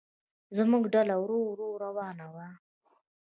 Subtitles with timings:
[0.57, 2.47] زموږ ډله ورو ورو روانه وه.